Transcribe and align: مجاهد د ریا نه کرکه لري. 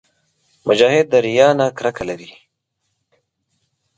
مجاهد 0.67 1.05
د 1.09 1.13
ریا 1.25 1.49
نه 1.59 1.65
کرکه 1.77 2.03
لري. 2.09 2.31